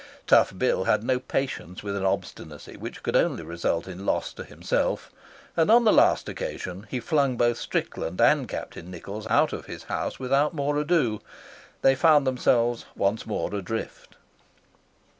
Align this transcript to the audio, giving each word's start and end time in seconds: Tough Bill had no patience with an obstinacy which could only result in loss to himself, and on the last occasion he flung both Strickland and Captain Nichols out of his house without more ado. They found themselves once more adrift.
Tough 0.25 0.57
Bill 0.57 0.85
had 0.85 1.03
no 1.03 1.19
patience 1.19 1.83
with 1.83 1.95
an 1.95 2.03
obstinacy 2.07 2.75
which 2.75 3.03
could 3.03 3.15
only 3.15 3.43
result 3.43 3.87
in 3.87 4.03
loss 4.03 4.33
to 4.33 4.43
himself, 4.43 5.11
and 5.55 5.69
on 5.69 5.83
the 5.83 5.93
last 5.93 6.27
occasion 6.27 6.87
he 6.89 6.99
flung 6.99 7.37
both 7.37 7.59
Strickland 7.59 8.19
and 8.19 8.47
Captain 8.49 8.89
Nichols 8.89 9.27
out 9.27 9.53
of 9.53 9.67
his 9.67 9.83
house 9.83 10.17
without 10.19 10.55
more 10.55 10.75
ado. 10.79 11.21
They 11.83 11.93
found 11.93 12.25
themselves 12.25 12.85
once 12.95 13.27
more 13.27 13.53
adrift. 13.53 14.15